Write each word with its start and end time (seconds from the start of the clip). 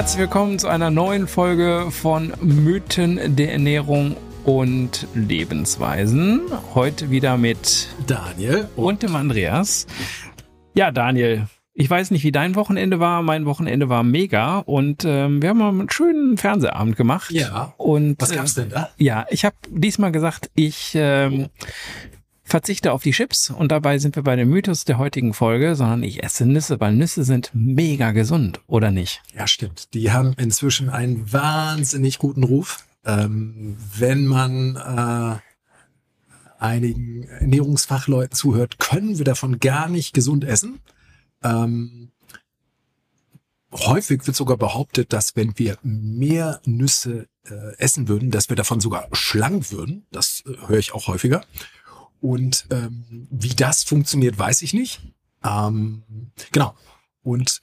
Herzlich 0.00 0.20
willkommen 0.20 0.58
zu 0.58 0.66
einer 0.66 0.88
neuen 0.88 1.28
Folge 1.28 1.88
von 1.90 2.32
Mythen 2.40 3.36
der 3.36 3.52
Ernährung 3.52 4.16
und 4.44 5.06
Lebensweisen. 5.12 6.40
Heute 6.74 7.10
wieder 7.10 7.36
mit 7.36 7.86
Daniel 8.06 8.66
und 8.76 9.02
dem 9.02 9.14
Andreas. 9.14 9.86
Ja, 10.74 10.90
Daniel, 10.90 11.48
ich 11.74 11.90
weiß 11.90 12.12
nicht, 12.12 12.24
wie 12.24 12.32
dein 12.32 12.54
Wochenende 12.54 12.98
war. 12.98 13.20
Mein 13.20 13.44
Wochenende 13.44 13.90
war 13.90 14.02
mega 14.02 14.60
und 14.60 15.04
ähm, 15.04 15.42
wir 15.42 15.50
haben 15.50 15.60
einen 15.60 15.90
schönen 15.90 16.38
Fernsehabend 16.38 16.96
gemacht. 16.96 17.30
Ja. 17.32 17.74
Und 17.76 18.22
Was 18.22 18.32
gab's 18.32 18.54
denn 18.54 18.70
da? 18.70 18.84
Äh, 18.96 19.04
ja, 19.04 19.26
ich 19.28 19.44
habe 19.44 19.56
diesmal 19.68 20.12
gesagt, 20.12 20.50
ich 20.54 20.92
ähm, 20.94 21.50
verzichte 22.50 22.92
auf 22.92 23.02
die 23.02 23.12
Chips 23.12 23.50
und 23.50 23.70
dabei 23.70 23.98
sind 23.98 24.16
wir 24.16 24.22
bei 24.22 24.36
dem 24.36 24.50
Mythos 24.50 24.84
der 24.84 24.98
heutigen 24.98 25.34
Folge, 25.34 25.76
sondern 25.76 26.02
ich 26.02 26.22
esse 26.22 26.44
Nüsse, 26.44 26.80
weil 26.80 26.92
Nüsse 26.94 27.24
sind 27.24 27.50
mega 27.54 28.10
gesund, 28.10 28.60
oder 28.66 28.90
nicht? 28.90 29.22
Ja, 29.34 29.46
stimmt. 29.46 29.94
Die 29.94 30.10
haben 30.10 30.34
inzwischen 30.36 30.90
einen 30.90 31.32
wahnsinnig 31.32 32.18
guten 32.18 32.42
Ruf. 32.42 32.84
Ähm, 33.04 33.76
wenn 33.96 34.26
man 34.26 34.76
äh, 34.76 35.38
einigen 36.58 37.22
Ernährungsfachleuten 37.22 38.36
zuhört, 38.36 38.78
können 38.78 39.16
wir 39.18 39.24
davon 39.24 39.58
gar 39.58 39.88
nicht 39.88 40.12
gesund 40.12 40.44
essen. 40.44 40.80
Ähm, 41.42 42.10
häufig 43.72 44.26
wird 44.26 44.36
sogar 44.36 44.56
behauptet, 44.56 45.12
dass 45.12 45.36
wenn 45.36 45.58
wir 45.58 45.78
mehr 45.82 46.60
Nüsse 46.66 47.26
äh, 47.48 47.76
essen 47.78 48.08
würden, 48.08 48.30
dass 48.30 48.48
wir 48.48 48.56
davon 48.56 48.80
sogar 48.80 49.08
schlank 49.12 49.72
würden. 49.72 50.06
Das 50.10 50.42
äh, 50.46 50.68
höre 50.68 50.78
ich 50.78 50.92
auch 50.92 51.06
häufiger. 51.06 51.44
Und 52.20 52.66
ähm, 52.70 53.28
wie 53.30 53.54
das 53.54 53.82
funktioniert, 53.82 54.38
weiß 54.38 54.62
ich 54.62 54.74
nicht. 54.74 55.00
Ähm, 55.44 56.02
genau. 56.52 56.74
Und 57.22 57.62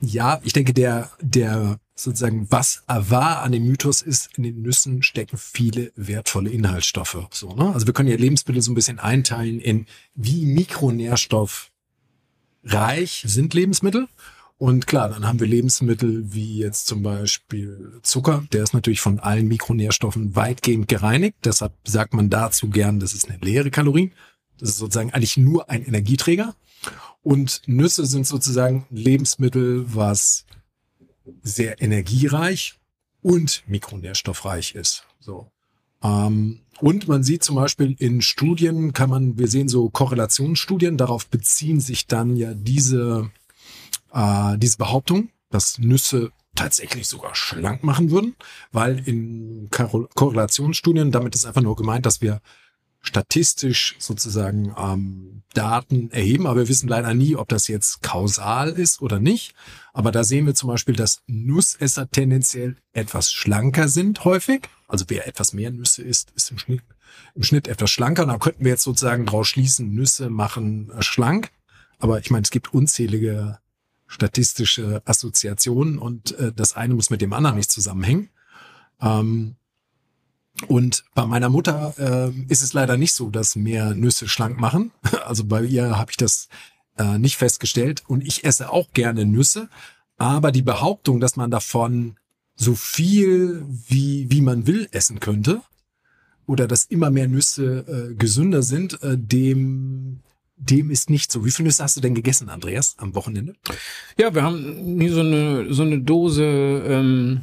ja, 0.00 0.40
ich 0.44 0.52
denke, 0.52 0.74
der, 0.74 1.10
der 1.20 1.78
sozusagen, 1.94 2.50
was 2.50 2.82
war 2.86 3.42
an 3.42 3.52
dem 3.52 3.64
Mythos 3.64 4.02
ist, 4.02 4.36
in 4.36 4.42
den 4.42 4.62
Nüssen 4.62 5.02
stecken 5.02 5.38
viele 5.38 5.92
wertvolle 5.96 6.50
Inhaltsstoffe. 6.50 7.28
So, 7.30 7.54
ne? 7.54 7.72
Also 7.72 7.86
wir 7.86 7.94
können 7.94 8.08
ja 8.08 8.16
Lebensmittel 8.16 8.62
so 8.62 8.72
ein 8.72 8.74
bisschen 8.74 8.98
einteilen 8.98 9.60
in 9.60 9.86
wie 10.14 10.44
mikronährstoffreich 10.46 11.70
sind 13.26 13.54
Lebensmittel. 13.54 14.08
Und 14.56 14.86
klar, 14.86 15.08
dann 15.08 15.26
haben 15.26 15.40
wir 15.40 15.46
Lebensmittel 15.46 16.32
wie 16.32 16.58
jetzt 16.58 16.86
zum 16.86 17.02
Beispiel 17.02 17.98
Zucker. 18.02 18.46
Der 18.52 18.62
ist 18.62 18.72
natürlich 18.72 19.00
von 19.00 19.18
allen 19.18 19.48
Mikronährstoffen 19.48 20.36
weitgehend 20.36 20.88
gereinigt. 20.88 21.36
Deshalb 21.44 21.72
sagt 21.84 22.14
man 22.14 22.30
dazu 22.30 22.70
gern, 22.70 23.00
das 23.00 23.14
ist 23.14 23.28
eine 23.28 23.38
leere 23.38 23.70
Kalorie. 23.70 24.12
Das 24.58 24.70
ist 24.70 24.78
sozusagen 24.78 25.12
eigentlich 25.12 25.36
nur 25.36 25.70
ein 25.70 25.84
Energieträger. 25.84 26.54
Und 27.22 27.62
Nüsse 27.66 28.06
sind 28.06 28.26
sozusagen 28.26 28.86
Lebensmittel, 28.90 29.84
was 29.94 30.44
sehr 31.42 31.80
energiereich 31.82 32.78
und 33.22 33.64
mikronährstoffreich 33.66 34.74
ist. 34.74 35.06
So. 35.18 35.50
Ähm, 36.02 36.60
und 36.80 37.08
man 37.08 37.24
sieht 37.24 37.42
zum 37.42 37.56
Beispiel 37.56 37.96
in 37.98 38.20
Studien, 38.20 38.92
kann 38.92 39.10
man, 39.10 39.38
wir 39.38 39.48
sehen 39.48 39.68
so 39.68 39.88
Korrelationsstudien, 39.88 40.96
darauf 40.96 41.26
beziehen 41.26 41.80
sich 41.80 42.06
dann 42.06 42.36
ja 42.36 42.52
diese, 42.52 43.30
äh, 44.14 44.56
diese 44.58 44.78
Behauptung, 44.78 45.30
dass 45.50 45.78
Nüsse 45.78 46.30
tatsächlich 46.54 47.08
sogar 47.08 47.34
schlank 47.34 47.82
machen 47.82 48.10
würden, 48.10 48.36
weil 48.72 49.06
in 49.06 49.68
Korrelationsstudien, 49.70 51.10
damit 51.10 51.34
ist 51.34 51.44
einfach 51.44 51.62
nur 51.62 51.76
gemeint, 51.76 52.06
dass 52.06 52.20
wir 52.20 52.40
statistisch 53.00 53.96
sozusagen 53.98 54.74
ähm, 54.78 55.42
Daten 55.52 56.10
erheben, 56.10 56.46
aber 56.46 56.60
wir 56.60 56.68
wissen 56.68 56.88
leider 56.88 57.12
nie, 57.12 57.36
ob 57.36 57.48
das 57.48 57.68
jetzt 57.68 58.02
kausal 58.02 58.70
ist 58.70 59.02
oder 59.02 59.20
nicht. 59.20 59.54
Aber 59.92 60.10
da 60.10 60.24
sehen 60.24 60.46
wir 60.46 60.54
zum 60.54 60.70
Beispiel, 60.70 60.96
dass 60.96 61.20
Nussesser 61.26 62.10
tendenziell 62.10 62.76
etwas 62.92 63.30
schlanker 63.30 63.88
sind 63.88 64.24
häufig. 64.24 64.62
Also 64.88 65.04
wer 65.08 65.28
etwas 65.28 65.52
mehr 65.52 65.70
Nüsse 65.70 66.02
isst, 66.02 66.30
ist 66.34 66.50
im 66.50 66.58
Schnitt, 66.58 66.82
im 67.34 67.42
Schnitt 67.42 67.68
etwas 67.68 67.90
schlanker. 67.90 68.24
Da 68.24 68.38
könnten 68.38 68.64
wir 68.64 68.72
jetzt 68.72 68.84
sozusagen 68.84 69.26
draus 69.26 69.48
schließen, 69.48 69.92
Nüsse 69.92 70.30
machen 70.30 70.90
äh, 70.90 71.02
schlank. 71.02 71.50
Aber 71.98 72.18
ich 72.20 72.30
meine, 72.30 72.42
es 72.42 72.50
gibt 72.50 72.72
unzählige 72.72 73.58
statistische 74.14 75.02
Assoziationen 75.04 75.98
und 75.98 76.38
äh, 76.38 76.52
das 76.52 76.76
eine 76.76 76.94
muss 76.94 77.10
mit 77.10 77.20
dem 77.20 77.32
anderen 77.32 77.56
nicht 77.56 77.70
zusammenhängen. 77.70 78.30
Ähm, 79.00 79.56
und 80.68 81.04
bei 81.14 81.26
meiner 81.26 81.48
Mutter 81.48 81.94
äh, 81.98 82.30
ist 82.48 82.62
es 82.62 82.72
leider 82.72 82.96
nicht 82.96 83.12
so, 83.12 83.28
dass 83.30 83.56
mehr 83.56 83.94
Nüsse 83.94 84.28
schlank 84.28 84.58
machen. 84.58 84.92
Also 85.26 85.44
bei 85.44 85.64
ihr 85.64 85.96
habe 85.98 86.10
ich 86.10 86.16
das 86.16 86.48
äh, 86.96 87.18
nicht 87.18 87.36
festgestellt. 87.36 88.04
Und 88.06 88.22
ich 88.24 88.44
esse 88.44 88.70
auch 88.70 88.92
gerne 88.92 89.24
Nüsse. 89.24 89.68
Aber 90.16 90.52
die 90.52 90.62
Behauptung, 90.62 91.18
dass 91.18 91.36
man 91.36 91.50
davon 91.50 92.16
so 92.54 92.74
viel 92.74 93.64
wie, 93.66 94.30
wie 94.30 94.42
man 94.42 94.66
will 94.66 94.86
essen 94.92 95.18
könnte, 95.18 95.60
oder 96.46 96.68
dass 96.68 96.84
immer 96.84 97.10
mehr 97.10 97.26
Nüsse 97.26 98.10
äh, 98.12 98.14
gesünder 98.14 98.62
sind, 98.62 99.02
äh, 99.02 99.16
dem 99.18 100.20
dem 100.56 100.90
ist 100.90 101.10
nicht 101.10 101.32
so. 101.32 101.44
Wie 101.44 101.50
viele 101.50 101.66
Nüsse 101.66 101.82
hast 101.82 101.96
du 101.96 102.00
denn 102.00 102.14
gegessen, 102.14 102.48
Andreas, 102.48 102.94
am 102.98 103.14
Wochenende? 103.14 103.54
Ja, 104.18 104.34
wir 104.34 104.42
haben 104.42 104.96
nie 104.96 105.08
so 105.08 105.20
eine 105.20 105.72
so 105.72 105.82
eine 105.82 106.00
Dose 106.00 106.44
ähm, 106.44 107.42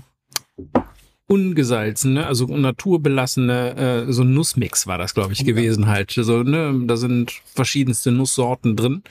ungesalzene, 1.27 2.27
also 2.27 2.45
naturbelassene, 2.45 4.05
äh, 4.07 4.11
so 4.11 4.23
ein 4.23 4.33
Nussmix 4.33 4.85
war 4.85 4.97
das, 4.97 5.13
glaube 5.13 5.31
ich, 5.31 5.45
gewesen 5.45 5.87
halt. 5.87 6.11
So, 6.11 6.43
ne, 6.43 6.77
da 6.85 6.97
sind 6.97 7.31
verschiedenste 7.45 8.11
Nusssorten 8.11 8.75
drin. 8.75 9.03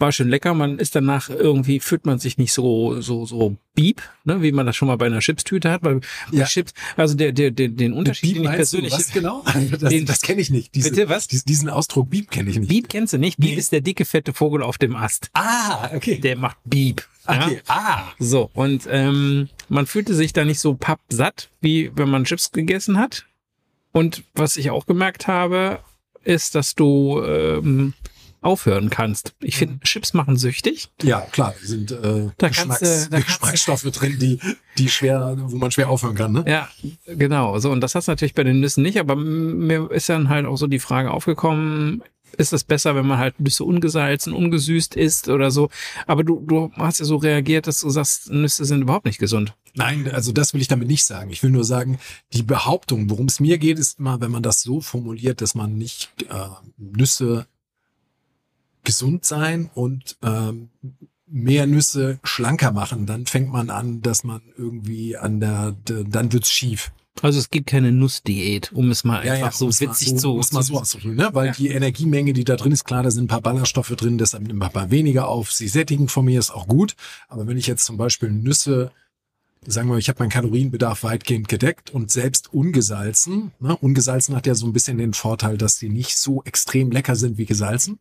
War 0.00 0.12
schön 0.12 0.28
lecker. 0.28 0.54
Man 0.54 0.78
ist 0.78 0.94
danach 0.94 1.28
irgendwie, 1.28 1.80
fühlt 1.80 2.06
man 2.06 2.18
sich 2.20 2.38
nicht 2.38 2.52
so, 2.52 3.00
so, 3.00 3.26
so 3.26 3.56
beep, 3.74 4.00
ne, 4.24 4.42
wie 4.42 4.52
man 4.52 4.64
das 4.64 4.76
schon 4.76 4.86
mal 4.86 4.96
bei 4.96 5.06
einer 5.06 5.18
Chipstüte 5.18 5.70
hat. 5.70 5.82
Weil 5.82 6.00
Ja. 6.30 6.44
Chips, 6.44 6.72
also 6.96 7.14
der, 7.16 7.32
der, 7.32 7.50
der, 7.50 7.68
den 7.68 7.92
Unterschied, 7.92 8.36
den 8.36 8.42
ich 8.44 8.48
meinst 8.48 8.72
du, 8.72 8.78
persönlich. 8.78 8.92
was 8.92 9.12
genau? 9.12 9.44
Das, 9.80 9.90
Den- 9.90 10.06
das 10.06 10.20
kenne 10.22 10.40
ich 10.40 10.50
nicht. 10.50 10.74
Diese, 10.76 10.90
Bitte, 10.90 11.08
was? 11.08 11.26
dies- 11.26 11.44
Diesen 11.44 11.68
Ausdruck 11.68 12.10
Beep 12.10 12.30
kenne 12.30 12.48
ich 12.50 12.58
nicht. 12.58 12.68
Beep 12.68 12.88
kennst 12.88 13.12
du 13.12 13.18
nicht? 13.18 13.38
Beep 13.38 13.50
Nee. 13.50 13.56
ist 13.56 13.72
der 13.72 13.80
dicke, 13.80 14.04
fette 14.04 14.32
Vogel 14.32 14.62
auf 14.62 14.78
dem 14.78 14.94
Ast. 14.94 15.30
Ah, 15.32 15.90
okay. 15.94 16.18
Der 16.20 16.36
macht 16.36 16.58
Beep. 16.64 17.02
ja? 17.28 17.46
okay. 17.46 17.60
Ah. 17.66 18.04
So, 18.20 18.50
und 18.54 18.86
ähm, 18.90 19.48
man 19.68 19.86
fühlte 19.86 20.14
sich 20.14 20.32
da 20.32 20.44
nicht 20.44 20.60
so 20.60 20.74
pappsatt, 20.74 21.50
wie 21.60 21.90
wenn 21.96 22.08
man 22.08 22.24
Chips 22.24 22.52
gegessen 22.52 22.98
hat. 22.98 23.26
Und 23.90 24.22
was 24.34 24.56
ich 24.56 24.70
auch 24.70 24.86
gemerkt 24.86 25.26
habe, 25.26 25.80
ist, 26.22 26.54
dass 26.54 26.74
du 26.76 27.20
ähm, 27.24 27.94
aufhören 28.40 28.90
kannst. 28.90 29.34
Ich 29.40 29.56
finde, 29.56 29.80
Chips 29.80 30.14
machen 30.14 30.36
süchtig. 30.36 30.88
Ja, 31.02 31.20
klar, 31.22 31.54
da 31.60 31.66
sind 31.66 31.90
äh, 31.92 31.96
Da 32.38 32.48
kannst 32.48 32.58
Geschmacks, 32.60 32.80
kannst 32.80 33.12
du- 33.12 33.16
Geschmacksstoffe 33.24 33.82
drin, 33.92 34.18
die, 34.18 34.38
die 34.78 34.88
schwer, 34.88 35.36
wo 35.38 35.56
man 35.56 35.70
schwer 35.70 35.88
aufhören 35.88 36.14
kann, 36.14 36.32
ne? 36.32 36.44
Ja, 36.46 36.68
genau. 37.06 37.58
So, 37.58 37.70
und 37.70 37.80
das 37.80 37.94
hast 37.94 38.08
du 38.08 38.12
natürlich 38.12 38.34
bei 38.34 38.44
den 38.44 38.60
Nüssen 38.60 38.82
nicht, 38.82 38.98
aber 38.98 39.16
mir 39.16 39.90
ist 39.90 40.08
dann 40.08 40.28
halt 40.28 40.46
auch 40.46 40.56
so 40.56 40.66
die 40.66 40.78
Frage 40.78 41.10
aufgekommen, 41.10 42.02
ist 42.36 42.52
es 42.52 42.62
besser, 42.62 42.94
wenn 42.94 43.06
man 43.06 43.18
halt 43.18 43.40
Nüsse 43.40 43.64
ungesalzen, 43.64 44.32
ungesüßt 44.32 44.94
isst 44.94 45.28
oder 45.28 45.50
so? 45.50 45.70
Aber 46.06 46.22
du, 46.22 46.40
du 46.46 46.70
hast 46.76 47.00
ja 47.00 47.04
so 47.06 47.16
reagiert, 47.16 47.66
dass 47.66 47.80
du 47.80 47.90
sagst, 47.90 48.30
Nüsse 48.30 48.64
sind 48.64 48.82
überhaupt 48.82 49.06
nicht 49.06 49.18
gesund. 49.18 49.54
Nein, 49.74 50.08
also 50.12 50.30
das 50.32 50.54
will 50.54 50.60
ich 50.60 50.68
damit 50.68 50.88
nicht 50.88 51.04
sagen. 51.04 51.30
Ich 51.30 51.42
will 51.42 51.50
nur 51.50 51.64
sagen, 51.64 51.98
die 52.34 52.42
Behauptung, 52.42 53.08
worum 53.10 53.26
es 53.26 53.40
mir 53.40 53.58
geht, 53.58 53.78
ist 53.78 53.98
immer, 53.98 54.20
wenn 54.20 54.30
man 54.30 54.42
das 54.42 54.62
so 54.62 54.80
formuliert, 54.80 55.40
dass 55.40 55.54
man 55.54 55.76
nicht 55.78 56.10
äh, 56.28 56.34
Nüsse 56.76 57.46
gesund 58.88 59.26
sein 59.26 59.70
und 59.74 60.16
ähm, 60.22 60.70
mehr 61.26 61.66
Nüsse 61.66 62.18
schlanker 62.24 62.72
machen, 62.72 63.04
dann 63.04 63.26
fängt 63.26 63.52
man 63.52 63.68
an, 63.68 64.00
dass 64.00 64.24
man 64.24 64.40
irgendwie 64.56 65.14
an 65.14 65.40
der, 65.40 65.76
dann 65.84 66.32
wird's 66.32 66.50
schief. 66.50 66.90
Also 67.20 67.38
es 67.38 67.50
gibt 67.50 67.66
keine 67.68 67.92
Nussdiät, 67.92 68.72
um 68.72 68.90
es 68.90 69.04
mal 69.04 69.20
einfach 69.28 69.52
so 69.52 69.66
um's 69.66 69.80
mal 69.80 69.90
witzig 69.90 70.08
so, 70.08 70.16
zu, 70.16 70.32
um's 70.34 70.52
mal 70.52 70.62
zu 70.62 70.72
so 70.72 70.80
auszudrücken, 70.80 71.16
ne? 71.16 71.28
Weil 71.32 71.46
Ja. 71.48 71.52
die 71.52 71.68
Energiemenge, 71.68 72.32
die 72.32 72.44
da 72.44 72.56
drin 72.56 72.72
ist, 72.72 72.84
klar, 72.84 73.02
da 73.02 73.10
sind 73.10 73.24
ein 73.24 73.28
paar 73.28 73.42
Ballaststoffe 73.42 73.94
drin, 73.96 74.16
deshalb 74.16 74.46
nimmt 74.46 74.58
man 74.58 74.68
ein 74.68 74.72
paar 74.72 74.90
weniger 74.90 75.28
auf. 75.28 75.52
Sie 75.52 75.68
sättigen 75.68 76.08
von 76.08 76.24
mir 76.24 76.38
ist 76.38 76.50
auch 76.50 76.66
gut. 76.66 76.94
Aber 77.28 77.46
wenn 77.46 77.58
ich 77.58 77.66
jetzt 77.66 77.84
zum 77.84 77.96
Beispiel 77.98 78.30
Nüsse, 78.30 78.92
sagen 79.66 79.90
wir, 79.90 79.98
ich 79.98 80.08
habe 80.08 80.20
meinen 80.20 80.30
Kalorienbedarf 80.30 81.02
weitgehend 81.02 81.48
gedeckt 81.48 81.90
und 81.90 82.10
selbst 82.10 82.54
ungesalzen, 82.54 83.50
ne? 83.58 83.76
ungesalzen 83.76 84.34
hat 84.36 84.46
ja 84.46 84.54
so 84.54 84.66
ein 84.66 84.72
bisschen 84.72 84.96
den 84.96 85.12
Vorteil, 85.12 85.58
dass 85.58 85.76
sie 85.76 85.88
nicht 85.90 86.16
so 86.16 86.42
extrem 86.44 86.90
lecker 86.92 87.16
sind 87.16 87.36
wie 87.36 87.46
gesalzen. 87.46 87.98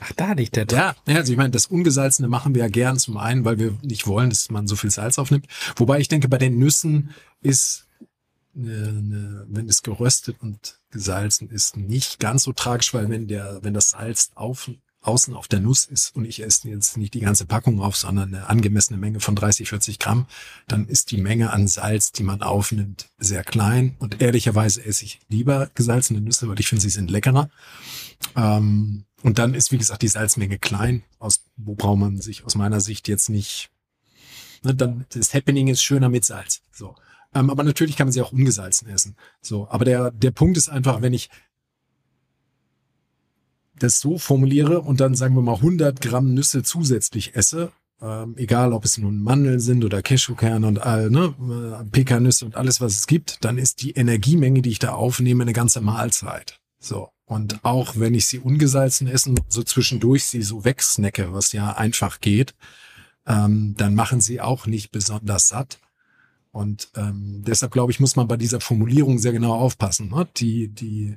Ach, 0.00 0.12
da 0.16 0.32
liegt 0.32 0.56
der 0.56 0.66
Ja, 0.70 0.96
ja, 1.06 1.16
also 1.16 1.32
ich 1.32 1.38
meine, 1.38 1.50
das 1.50 1.66
Ungesalzene 1.66 2.28
machen 2.28 2.54
wir 2.54 2.62
ja 2.62 2.68
gern 2.68 2.98
zum 2.98 3.16
einen, 3.16 3.44
weil 3.44 3.58
wir 3.58 3.76
nicht 3.82 4.06
wollen, 4.06 4.30
dass 4.30 4.50
man 4.50 4.66
so 4.66 4.76
viel 4.76 4.90
Salz 4.90 5.18
aufnimmt. 5.18 5.46
Wobei 5.76 6.00
ich 6.00 6.08
denke, 6.08 6.28
bei 6.28 6.38
den 6.38 6.58
Nüssen 6.58 7.10
ist, 7.40 7.86
eine, 8.56 8.88
eine, 8.88 9.46
wenn 9.48 9.68
es 9.68 9.82
geröstet 9.82 10.36
und 10.40 10.78
gesalzen 10.90 11.50
ist, 11.50 11.76
nicht 11.76 12.20
ganz 12.20 12.44
so 12.44 12.52
tragisch, 12.52 12.94
weil 12.94 13.08
wenn 13.08 13.26
der, 13.26 13.60
wenn 13.62 13.74
das 13.74 13.90
Salz 13.90 14.30
auf, 14.34 14.70
außen 15.06 15.34
auf 15.34 15.48
der 15.48 15.60
Nuss 15.60 15.84
ist 15.84 16.14
und 16.16 16.24
ich 16.24 16.42
esse 16.42 16.68
jetzt 16.68 16.96
nicht 16.96 17.14
die 17.14 17.20
ganze 17.20 17.46
Packung 17.46 17.80
auf, 17.80 17.96
sondern 17.96 18.34
eine 18.34 18.48
angemessene 18.48 18.98
Menge 18.98 19.20
von 19.20 19.36
30, 19.36 19.68
40 19.68 19.98
Gramm, 19.98 20.26
dann 20.66 20.86
ist 20.86 21.10
die 21.10 21.18
Menge 21.18 21.52
an 21.52 21.68
Salz, 21.68 22.12
die 22.12 22.22
man 22.22 22.42
aufnimmt, 22.42 23.08
sehr 23.18 23.44
klein. 23.44 23.96
Und 23.98 24.20
ehrlicherweise 24.20 24.84
esse 24.84 25.04
ich 25.04 25.20
lieber 25.28 25.70
gesalzene 25.74 26.20
Nüsse, 26.20 26.48
weil 26.48 26.60
ich 26.60 26.68
finde, 26.68 26.82
sie 26.82 26.90
sind 26.90 27.10
leckerer. 27.10 27.50
Ähm, 28.36 29.04
und 29.22 29.38
dann 29.38 29.54
ist, 29.54 29.72
wie 29.72 29.78
gesagt, 29.78 30.02
die 30.02 30.08
Salzmenge 30.08 30.58
klein, 30.58 31.02
aus 31.18 31.44
wo 31.56 31.74
braucht 31.74 31.98
man 31.98 32.20
sich 32.20 32.44
aus 32.44 32.54
meiner 32.54 32.80
Sicht 32.80 33.08
jetzt 33.08 33.30
nicht 33.30 33.70
Ne, 34.64 34.74
dann 34.74 35.04
das 35.10 35.34
Happening 35.34 35.68
ist 35.68 35.82
schöner 35.82 36.08
mit 36.08 36.24
Salz. 36.24 36.62
So. 36.72 36.96
Ähm, 37.34 37.50
aber 37.50 37.62
natürlich 37.62 37.96
kann 37.96 38.08
man 38.08 38.12
sie 38.12 38.22
auch 38.22 38.32
ungesalzen 38.32 38.88
essen. 38.88 39.16
So. 39.40 39.68
Aber 39.68 39.84
der, 39.84 40.10
der 40.10 40.30
Punkt 40.30 40.56
ist 40.56 40.70
einfach, 40.70 41.02
wenn 41.02 41.12
ich 41.12 41.28
das 43.78 44.00
so 44.00 44.18
formuliere 44.18 44.80
und 44.80 45.00
dann 45.00 45.14
sagen 45.14 45.34
wir 45.34 45.42
mal 45.42 45.56
100 45.56 46.00
Gramm 46.00 46.34
Nüsse 46.34 46.62
zusätzlich 46.62 47.34
esse, 47.34 47.72
ähm, 48.00 48.34
egal 48.36 48.72
ob 48.72 48.84
es 48.84 48.98
nun 48.98 49.22
Mandeln 49.22 49.60
sind 49.60 49.84
oder 49.84 50.02
Cashewkerne 50.02 50.66
und 50.66 50.78
all, 50.82 51.10
ne, 51.10 51.34
äh, 51.80 51.84
Pekannüsse 51.90 52.44
und 52.44 52.56
alles, 52.56 52.80
was 52.80 52.98
es 52.98 53.06
gibt, 53.06 53.44
dann 53.44 53.58
ist 53.58 53.82
die 53.82 53.92
Energiemenge, 53.92 54.62
die 54.62 54.70
ich 54.70 54.78
da 54.78 54.92
aufnehme, 54.92 55.42
eine 55.42 55.52
ganze 55.52 55.80
Mahlzeit. 55.80 56.60
So. 56.78 57.08
Und 57.26 57.64
auch 57.64 57.96
wenn 57.96 58.12
ich 58.14 58.26
sie 58.26 58.38
ungesalzen 58.38 59.08
essen, 59.08 59.40
so 59.48 59.62
zwischendurch 59.62 60.24
sie 60.24 60.42
so 60.42 60.64
wegsnacke, 60.64 61.32
was 61.32 61.52
ja 61.52 61.72
einfach 61.72 62.20
geht, 62.20 62.54
ähm, 63.26 63.74
dann 63.78 63.94
machen 63.94 64.20
sie 64.20 64.40
auch 64.40 64.66
nicht 64.66 64.92
besonders 64.92 65.48
satt. 65.48 65.78
Und 66.52 66.90
ähm, 66.94 67.42
deshalb 67.46 67.72
glaube 67.72 67.90
ich, 67.90 68.00
muss 68.00 68.16
man 68.16 68.28
bei 68.28 68.36
dieser 68.36 68.60
Formulierung 68.60 69.18
sehr 69.18 69.32
genau 69.32 69.54
aufpassen. 69.54 70.10
Ne? 70.10 70.28
Die, 70.36 70.68
die 70.68 71.16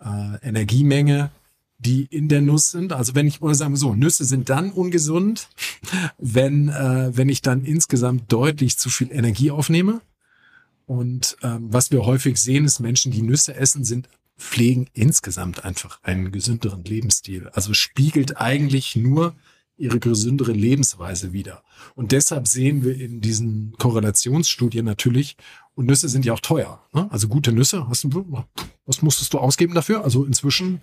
äh, 0.00 0.46
Energiemenge 0.46 1.30
die 1.78 2.04
in 2.04 2.28
der 2.28 2.40
Nuss 2.40 2.70
sind. 2.70 2.92
Also 2.92 3.14
wenn 3.14 3.26
ich, 3.26 3.42
oder 3.42 3.54
sagen 3.54 3.72
wir 3.72 3.78
so, 3.78 3.94
Nüsse 3.94 4.24
sind 4.24 4.48
dann 4.48 4.70
ungesund, 4.70 5.48
wenn, 6.18 6.68
äh, 6.68 7.10
wenn 7.16 7.28
ich 7.28 7.42
dann 7.42 7.64
insgesamt 7.64 8.32
deutlich 8.32 8.78
zu 8.78 8.90
viel 8.90 9.10
Energie 9.10 9.50
aufnehme. 9.50 10.00
Und 10.86 11.36
ähm, 11.42 11.68
was 11.70 11.90
wir 11.90 12.04
häufig 12.04 12.38
sehen, 12.38 12.64
ist 12.64 12.80
Menschen, 12.80 13.10
die 13.10 13.22
Nüsse 13.22 13.54
essen, 13.54 13.84
sind 13.84 14.08
pflegen 14.36 14.88
insgesamt 14.92 15.64
einfach 15.64 16.00
einen 16.02 16.32
gesünderen 16.32 16.84
Lebensstil. 16.84 17.48
Also 17.52 17.72
spiegelt 17.72 18.36
eigentlich 18.38 18.96
nur 18.96 19.34
ihre 19.76 19.98
gesündere 19.98 20.52
Lebensweise 20.52 21.32
wieder. 21.32 21.62
Und 21.94 22.12
deshalb 22.12 22.46
sehen 22.46 22.84
wir 22.84 22.98
in 22.98 23.20
diesen 23.20 23.74
Korrelationsstudien 23.78 24.84
natürlich, 24.84 25.36
und 25.74 25.86
Nüsse 25.86 26.08
sind 26.08 26.24
ja 26.24 26.32
auch 26.32 26.40
teuer. 26.40 26.80
Ne? 26.92 27.08
Also 27.10 27.26
gute 27.26 27.52
Nüsse, 27.52 27.88
hast 27.88 28.04
du, 28.04 28.44
was 28.86 29.02
musstest 29.02 29.34
du 29.34 29.38
ausgeben 29.38 29.74
dafür? 29.74 30.04
Also 30.04 30.24
inzwischen 30.24 30.82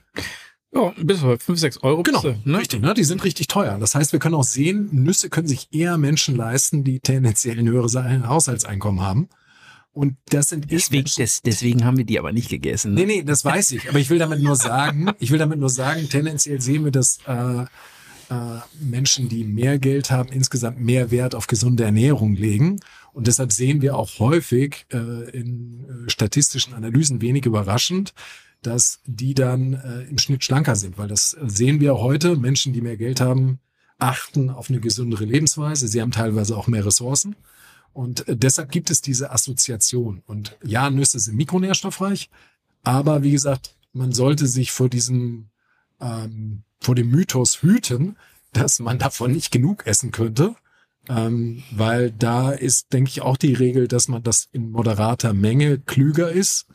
ja, 0.73 0.93
bis 1.01 1.19
zu 1.19 1.37
5, 1.37 1.59
6 1.59 1.83
Euro. 1.83 2.03
Genau, 2.03 2.21
du, 2.21 2.35
ne? 2.45 2.57
richtig. 2.57 2.81
Ne? 2.81 2.93
Die 2.93 3.03
sind 3.03 3.23
richtig 3.23 3.47
teuer. 3.47 3.77
Das 3.77 3.93
heißt, 3.95 4.13
wir 4.13 4.19
können 4.19 4.35
auch 4.35 4.43
sehen, 4.43 4.89
Nüsse 4.91 5.29
können 5.29 5.47
sich 5.47 5.67
eher 5.71 5.97
Menschen 5.97 6.35
leisten, 6.35 6.83
die 6.83 6.99
tendenziell 6.99 7.59
ein 7.59 7.67
höheres 7.67 7.95
Haushaltseinkommen 7.95 9.01
haben. 9.01 9.29
Und 9.93 10.15
das 10.29 10.49
sind 10.49 10.71
deswegen, 10.71 11.09
des, 11.17 11.41
deswegen 11.41 11.83
haben 11.83 11.97
wir 11.97 12.05
die 12.05 12.17
aber 12.17 12.31
nicht 12.31 12.49
gegessen. 12.49 12.93
Ne? 12.93 13.01
Nee, 13.01 13.05
nee, 13.17 13.23
das 13.23 13.43
weiß 13.43 13.73
ich. 13.73 13.89
Aber 13.89 13.99
ich 13.99 14.09
will 14.09 14.19
damit 14.19 14.41
nur 14.41 14.55
sagen, 14.55 15.11
ich 15.19 15.31
will 15.31 15.39
damit 15.39 15.59
nur 15.59 15.69
sagen, 15.69 16.07
tendenziell 16.07 16.61
sehen 16.61 16.85
wir, 16.85 16.91
dass 16.91 17.19
äh, 17.27 17.65
äh, 18.31 18.61
Menschen, 18.79 19.27
die 19.27 19.43
mehr 19.43 19.77
Geld 19.77 20.09
haben, 20.09 20.29
insgesamt 20.29 20.79
mehr 20.79 21.11
Wert 21.11 21.35
auf 21.35 21.47
gesunde 21.47 21.83
Ernährung 21.83 22.35
legen. 22.35 22.79
Und 23.11 23.27
deshalb 23.27 23.51
sehen 23.51 23.81
wir 23.81 23.97
auch 23.97 24.19
häufig 24.19 24.85
äh, 24.93 25.29
in 25.31 25.83
äh, 26.07 26.09
statistischen 26.09 26.73
Analysen 26.73 27.21
wenig 27.21 27.45
überraschend, 27.45 28.13
dass 28.61 28.99
die 29.05 29.33
dann 29.33 29.73
äh, 29.73 30.03
im 30.03 30.17
Schnitt 30.17 30.43
schlanker 30.43 30.75
sind, 30.75 30.97
weil 30.97 31.07
das 31.07 31.31
sehen 31.45 31.79
wir 31.79 31.97
heute. 31.97 32.35
Menschen, 32.35 32.73
die 32.73 32.81
mehr 32.81 32.97
Geld 32.97 33.19
haben, 33.19 33.59
achten 33.97 34.49
auf 34.49 34.69
eine 34.69 34.79
gesündere 34.79 35.25
Lebensweise. 35.25 35.87
Sie 35.87 36.01
haben 36.01 36.11
teilweise 36.11 36.55
auch 36.55 36.67
mehr 36.67 36.85
Ressourcen. 36.85 37.35
Und 37.93 38.27
äh, 38.27 38.37
deshalb 38.37 38.71
gibt 38.71 38.89
es 38.91 39.01
diese 39.01 39.31
Assoziation. 39.31 40.21
Und 40.27 40.57
ja, 40.63 40.89
Nüsse 40.89 41.19
sind 41.19 41.37
mikronährstoffreich, 41.37 42.29
aber 42.83 43.23
wie 43.23 43.31
gesagt, 43.31 43.75
man 43.93 44.11
sollte 44.11 44.47
sich 44.47 44.71
vor 44.71 44.89
diesem, 44.89 45.49
ähm, 45.99 46.63
vor 46.79 46.95
dem 46.95 47.09
Mythos 47.09 47.61
hüten, 47.61 48.15
dass 48.53 48.79
man 48.79 48.99
davon 48.99 49.31
nicht 49.31 49.51
genug 49.51 49.85
essen 49.87 50.11
könnte. 50.11 50.55
Ähm, 51.09 51.63
weil 51.71 52.11
da 52.11 52.51
ist, 52.51 52.93
denke 52.93 53.09
ich, 53.09 53.21
auch 53.21 53.37
die 53.37 53.55
Regel, 53.55 53.87
dass 53.87 54.07
man 54.07 54.21
das 54.21 54.49
in 54.51 54.69
moderater 54.69 55.33
Menge 55.33 55.79
klüger 55.79 56.31
ist 56.31 56.67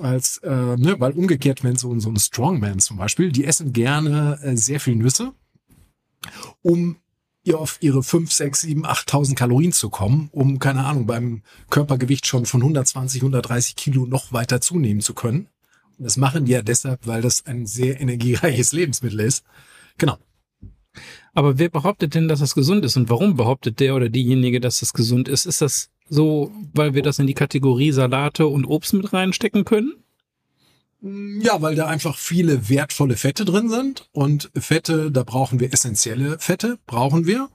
als, 0.00 0.38
äh, 0.38 0.76
ne, 0.76 0.96
weil 0.98 1.12
umgekehrt, 1.12 1.64
wenn 1.64 1.76
so, 1.76 1.98
so 1.98 2.10
ein 2.10 2.18
Strongman 2.18 2.78
zum 2.80 2.96
Beispiel, 2.96 3.32
die 3.32 3.44
essen 3.44 3.72
gerne 3.72 4.38
äh, 4.42 4.56
sehr 4.56 4.80
viel 4.80 4.96
Nüsse, 4.96 5.32
um 6.62 6.96
ihr 7.44 7.58
auf 7.58 7.78
ihre 7.80 8.02
5, 8.02 8.32
6, 8.32 8.60
7, 8.62 8.86
8.000 8.86 9.36
Kalorien 9.36 9.72
zu 9.72 9.88
kommen, 9.88 10.28
um, 10.32 10.58
keine 10.58 10.84
Ahnung, 10.84 11.06
beim 11.06 11.42
Körpergewicht 11.70 12.26
schon 12.26 12.44
von 12.44 12.60
120, 12.60 13.22
130 13.22 13.76
Kilo 13.76 14.04
noch 14.04 14.32
weiter 14.32 14.60
zunehmen 14.60 15.00
zu 15.00 15.14
können. 15.14 15.48
Und 15.96 16.04
das 16.04 16.16
machen 16.16 16.44
die 16.44 16.52
ja 16.52 16.62
deshalb, 16.62 17.06
weil 17.06 17.22
das 17.22 17.46
ein 17.46 17.66
sehr 17.66 18.00
energiereiches 18.00 18.72
Lebensmittel 18.72 19.20
ist. 19.20 19.44
Genau. 19.96 20.18
Aber 21.34 21.58
wer 21.58 21.68
behauptet 21.68 22.14
denn, 22.14 22.28
dass 22.28 22.40
das 22.40 22.54
gesund 22.54 22.84
ist? 22.84 22.96
Und 22.96 23.08
warum 23.10 23.36
behauptet 23.36 23.80
der 23.80 23.94
oder 23.94 24.08
diejenige, 24.08 24.60
dass 24.60 24.80
das 24.80 24.92
gesund 24.92 25.28
ist? 25.28 25.46
Ist 25.46 25.60
das 25.60 25.90
so, 26.08 26.52
weil 26.72 26.94
wir 26.94 27.02
das 27.02 27.18
in 27.18 27.26
die 27.26 27.34
Kategorie 27.34 27.92
Salate 27.92 28.46
und 28.46 28.64
Obst 28.66 28.94
mit 28.94 29.12
reinstecken 29.12 29.64
können? 29.64 29.92
Ja, 31.00 31.60
weil 31.62 31.74
da 31.74 31.86
einfach 31.86 32.16
viele 32.16 32.68
wertvolle 32.68 33.16
Fette 33.16 33.44
drin 33.44 33.68
sind. 33.68 34.08
Und 34.12 34.50
Fette, 34.56 35.12
da 35.12 35.22
brauchen 35.22 35.60
wir 35.60 35.72
essentielle 35.72 36.38
Fette, 36.38 36.78
brauchen 36.86 37.26
wir. 37.26 37.48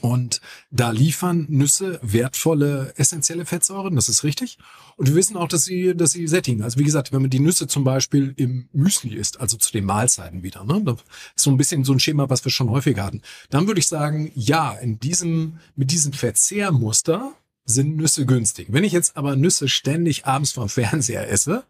Und 0.00 0.40
da 0.70 0.90
liefern 0.90 1.46
Nüsse 1.48 1.98
wertvolle, 2.02 2.92
essentielle 2.96 3.44
Fettsäuren, 3.44 3.96
das 3.96 4.08
ist 4.08 4.24
richtig. 4.24 4.58
Und 4.96 5.08
wir 5.08 5.14
wissen 5.14 5.36
auch, 5.36 5.48
dass 5.48 5.64
sie, 5.64 5.96
dass 5.96 6.12
sie 6.12 6.26
sättigen. 6.26 6.62
Also 6.62 6.78
wie 6.78 6.84
gesagt, 6.84 7.12
wenn 7.12 7.20
man 7.20 7.30
die 7.30 7.40
Nüsse 7.40 7.66
zum 7.66 7.84
Beispiel 7.84 8.34
im 8.36 8.68
Müsli 8.72 9.14
isst, 9.14 9.40
also 9.40 9.56
zu 9.56 9.72
den 9.72 9.84
Mahlzeiten 9.84 10.42
wieder, 10.42 10.64
ne, 10.64 10.82
das 10.84 10.96
ist 11.36 11.44
so 11.44 11.50
ein 11.50 11.56
bisschen 11.56 11.84
so 11.84 11.92
ein 11.92 12.00
Schema, 12.00 12.28
was 12.30 12.44
wir 12.44 12.52
schon 12.52 12.70
häufiger 12.70 13.04
hatten, 13.04 13.22
dann 13.50 13.66
würde 13.66 13.80
ich 13.80 13.86
sagen, 13.86 14.30
ja, 14.34 14.72
in 14.72 14.98
diesem, 14.98 15.58
mit 15.76 15.90
diesem 15.90 16.12
Verzehrmuster 16.12 17.32
sind 17.64 17.96
Nüsse 17.96 18.26
günstig. 18.26 18.68
Wenn 18.70 18.84
ich 18.84 18.92
jetzt 18.92 19.16
aber 19.16 19.36
Nüsse 19.36 19.68
ständig 19.68 20.26
abends 20.26 20.52
vom 20.52 20.68
Fernseher 20.68 21.30
esse, 21.30 21.64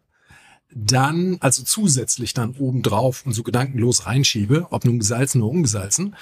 dann, 0.75 1.39
also 1.41 1.63
zusätzlich 1.63 2.35
dann 2.35 2.55
obendrauf 2.59 3.25
und 3.25 3.33
so 3.33 3.43
gedankenlos 3.43 4.07
reinschiebe, 4.07 4.67
ob 4.71 4.85
nun 4.85 4.99
gesalzen 4.99 5.43
oder 5.43 5.53
ungesalzen, 5.53 6.15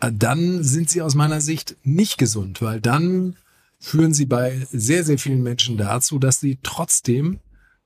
äh, 0.00 0.10
dann 0.12 0.62
sind 0.62 0.90
sie 0.90 1.02
aus 1.02 1.14
meiner 1.14 1.40
Sicht 1.40 1.76
nicht 1.84 2.18
gesund, 2.18 2.62
weil 2.62 2.80
dann 2.80 3.36
führen 3.78 4.14
sie 4.14 4.26
bei 4.26 4.66
sehr, 4.70 5.04
sehr 5.04 5.18
vielen 5.18 5.42
Menschen 5.42 5.76
dazu, 5.76 6.18
dass 6.18 6.40
sie 6.40 6.58
trotzdem, 6.62 7.40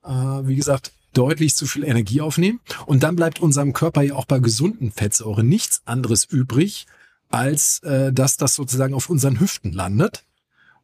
äh, 0.04 0.10
wie 0.10 0.56
gesagt, 0.56 0.92
deutlich 1.14 1.56
zu 1.56 1.66
viel 1.66 1.84
Energie 1.84 2.20
aufnehmen. 2.20 2.60
Und 2.84 3.02
dann 3.02 3.16
bleibt 3.16 3.40
unserem 3.40 3.72
Körper 3.72 4.02
ja 4.02 4.14
auch 4.14 4.26
bei 4.26 4.38
gesunden 4.38 4.92
Fettsäuren 4.92 5.48
nichts 5.48 5.80
anderes 5.86 6.24
übrig, 6.24 6.86
als 7.30 7.80
äh, 7.80 8.12
dass 8.12 8.36
das 8.36 8.54
sozusagen 8.54 8.94
auf 8.94 9.08
unseren 9.08 9.40
Hüften 9.40 9.72
landet. 9.72 10.24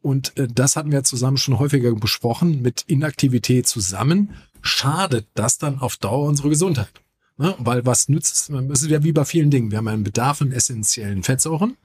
Und 0.01 0.37
äh, 0.39 0.49
das 0.49 0.77
hatten 0.77 0.91
wir 0.91 1.05
zusammen 1.05 1.37
schon 1.37 1.59
häufiger 1.59 1.95
besprochen. 1.95 2.63
Mit 2.63 2.85
Inaktivität 2.87 3.67
zusammen 3.67 4.31
schadet 4.63 5.29
das 5.35 5.59
dann 5.59 5.79
auf 5.79 5.97
Dauer 5.97 6.27
unsere 6.27 6.49
Gesundheit. 6.49 6.93
Ne? 7.37 7.55
Weil 7.59 7.85
was 7.85 8.09
nützt 8.09 8.35
es? 8.35 8.49
Es 8.71 8.83
ist 8.83 8.91
ja 8.91 9.03
wie 9.03 9.13
bei 9.13 9.25
vielen 9.25 9.51
Dingen. 9.51 9.71
Wir 9.71 9.79
haben 9.79 9.89
einen 9.89 10.05
Bedarf 10.05 10.41
an 10.41 10.53
essentiellen 10.53 11.23
Fettsäuren. 11.23 11.77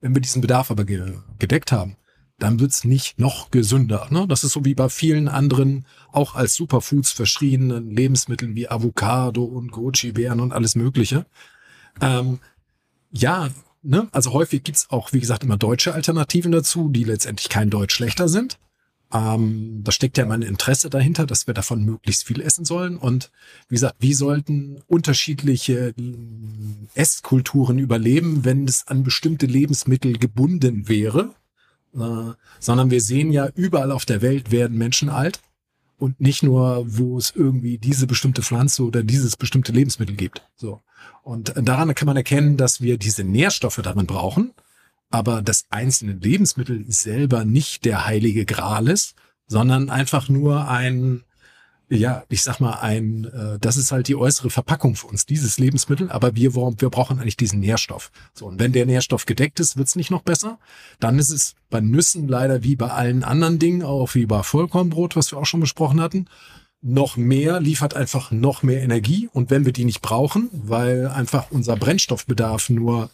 Wenn 0.00 0.14
wir 0.14 0.20
diesen 0.20 0.42
Bedarf 0.42 0.70
aber 0.70 0.84
ge 0.84 1.14
gedeckt 1.38 1.72
haben, 1.72 1.96
dann 2.38 2.60
wird's 2.60 2.84
nicht 2.84 3.18
noch 3.18 3.50
gesünder. 3.50 4.06
Ne? 4.10 4.26
Das 4.28 4.44
ist 4.44 4.52
so 4.52 4.64
wie 4.64 4.74
bei 4.74 4.88
vielen 4.88 5.28
anderen, 5.28 5.86
auch 6.12 6.34
als 6.34 6.54
Superfoods 6.54 7.10
verschriebenen 7.10 7.90
Lebensmitteln 7.90 8.54
wie 8.54 8.68
Avocado 8.68 9.42
und 9.44 9.72
Goji-Beeren 9.72 10.40
und 10.40 10.52
alles 10.52 10.76
Mögliche. 10.76 11.26
Ähm, 12.00 12.38
ja, 13.10 13.48
ne? 13.82 14.08
also 14.12 14.32
häufig 14.32 14.62
gibt's 14.62 14.90
auch, 14.90 15.12
wie 15.12 15.20
gesagt, 15.20 15.42
immer 15.42 15.56
deutsche 15.56 15.94
Alternativen 15.94 16.52
dazu, 16.52 16.88
die 16.88 17.04
letztendlich 17.04 17.48
kein 17.48 17.70
Deutsch 17.70 17.94
schlechter 17.94 18.28
sind. 18.28 18.58
Ähm, 19.12 19.80
da 19.84 19.92
steckt 19.92 20.18
ja 20.18 20.26
mein 20.26 20.42
Interesse 20.42 20.90
dahinter, 20.90 21.26
dass 21.26 21.46
wir 21.46 21.54
davon 21.54 21.84
möglichst 21.84 22.24
viel 22.24 22.40
essen 22.42 22.64
sollen. 22.64 22.96
Und 22.96 23.30
wie 23.68 23.76
gesagt, 23.76 23.96
wie 24.00 24.12
sollten 24.12 24.82
unterschiedliche 24.86 25.94
Esskulturen 26.94 27.78
überleben, 27.78 28.44
wenn 28.44 28.66
es 28.66 28.86
an 28.86 29.04
bestimmte 29.04 29.46
Lebensmittel 29.46 30.18
gebunden 30.18 30.88
wäre? 30.88 31.34
Äh, 31.94 32.32
sondern 32.60 32.90
wir 32.90 33.00
sehen 33.00 33.32
ja, 33.32 33.48
überall 33.54 33.92
auf 33.92 34.04
der 34.04 34.20
Welt 34.20 34.50
werden 34.50 34.76
Menschen 34.76 35.08
alt. 35.08 35.40
Und 35.96 36.20
nicht 36.20 36.44
nur, 36.44 36.84
wo 36.86 37.18
es 37.18 37.32
irgendwie 37.34 37.78
diese 37.78 38.06
bestimmte 38.06 38.42
Pflanze 38.42 38.84
oder 38.84 39.02
dieses 39.02 39.36
bestimmte 39.36 39.72
Lebensmittel 39.72 40.14
gibt. 40.14 40.42
So. 40.54 40.80
Und 41.24 41.52
daran 41.56 41.92
kann 41.94 42.06
man 42.06 42.16
erkennen, 42.16 42.56
dass 42.56 42.80
wir 42.80 42.98
diese 42.98 43.24
Nährstoffe 43.24 43.80
darin 43.82 44.06
brauchen 44.06 44.52
aber 45.10 45.42
das 45.42 45.64
einzelne 45.70 46.12
Lebensmittel 46.12 46.84
selber 46.88 47.44
nicht 47.44 47.84
der 47.84 48.06
heilige 48.06 48.44
Gral 48.44 48.88
ist, 48.88 49.14
sondern 49.46 49.88
einfach 49.88 50.28
nur 50.28 50.68
ein, 50.68 51.24
ja, 51.88 52.24
ich 52.28 52.42
sag 52.42 52.60
mal, 52.60 52.80
ein, 52.80 53.24
äh, 53.24 53.58
das 53.58 53.78
ist 53.78 53.92
halt 53.92 54.08
die 54.08 54.16
äußere 54.16 54.50
Verpackung 54.50 54.94
für 54.94 55.06
uns, 55.06 55.24
dieses 55.24 55.58
Lebensmittel, 55.58 56.10
aber 56.10 56.36
wir, 56.36 56.54
wir 56.54 56.90
brauchen 56.90 57.18
eigentlich 57.18 57.38
diesen 57.38 57.60
Nährstoff. 57.60 58.10
So, 58.34 58.46
und 58.46 58.60
wenn 58.60 58.72
der 58.72 58.84
Nährstoff 58.84 59.24
gedeckt 59.24 59.58
ist, 59.60 59.78
wird's 59.78 59.96
nicht 59.96 60.10
noch 60.10 60.22
besser. 60.22 60.58
Dann 61.00 61.18
ist 61.18 61.30
es 61.30 61.54
bei 61.70 61.80
Nüssen 61.80 62.28
leider 62.28 62.62
wie 62.62 62.76
bei 62.76 62.90
allen 62.90 63.24
anderen 63.24 63.58
Dingen, 63.58 63.82
auch 63.82 64.14
wie 64.14 64.26
bei 64.26 64.42
Vollkornbrot, 64.42 65.16
was 65.16 65.32
wir 65.32 65.38
auch 65.38 65.46
schon 65.46 65.60
besprochen 65.60 66.00
hatten, 66.00 66.26
noch 66.80 67.16
mehr, 67.16 67.60
liefert 67.60 67.94
einfach 67.94 68.30
noch 68.30 68.62
mehr 68.62 68.82
Energie. 68.82 69.28
Und 69.32 69.50
wenn 69.50 69.64
wir 69.64 69.72
die 69.72 69.84
nicht 69.84 70.02
brauchen, 70.02 70.48
weil 70.52 71.08
einfach 71.08 71.50
unser 71.50 71.76
Brennstoffbedarf 71.76 72.68
nur 72.70 73.10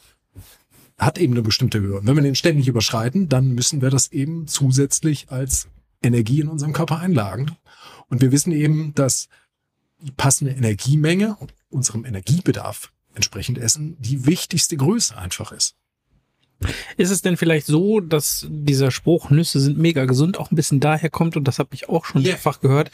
hat 0.98 1.18
eben 1.18 1.32
eine 1.32 1.42
bestimmte 1.42 1.80
Höhe. 1.80 1.98
Und 1.98 2.06
wenn 2.06 2.16
wir 2.16 2.22
den 2.22 2.36
ständig 2.36 2.68
überschreiten, 2.68 3.28
dann 3.28 3.52
müssen 3.52 3.82
wir 3.82 3.90
das 3.90 4.12
eben 4.12 4.46
zusätzlich 4.46 5.30
als 5.30 5.68
Energie 6.02 6.40
in 6.40 6.48
unserem 6.48 6.72
Körper 6.72 7.00
einlagen. 7.00 7.56
Und 8.08 8.20
wir 8.20 8.32
wissen 8.32 8.52
eben, 8.52 8.94
dass 8.94 9.28
die 10.00 10.12
passende 10.12 10.52
Energiemenge 10.52 11.36
unserem 11.70 12.04
Energiebedarf 12.04 12.92
entsprechend 13.14 13.58
essen 13.58 13.96
die 13.98 14.26
wichtigste 14.26 14.76
Größe 14.76 15.16
einfach 15.16 15.52
ist. 15.52 15.74
Ist 16.96 17.10
es 17.10 17.22
denn 17.22 17.36
vielleicht 17.36 17.66
so, 17.66 18.00
dass 18.00 18.46
dieser 18.48 18.90
Spruch 18.90 19.30
Nüsse 19.30 19.60
sind 19.60 19.76
mega 19.78 20.04
gesund 20.04 20.38
auch 20.38 20.50
ein 20.50 20.56
bisschen 20.56 20.80
daher 20.80 21.10
kommt 21.10 21.36
und 21.36 21.44
das 21.44 21.58
habe 21.58 21.70
ich 21.72 21.88
auch 21.88 22.04
schon 22.04 22.22
Yeah. 22.22 22.32
mehrfach 22.32 22.60
gehört, 22.60 22.90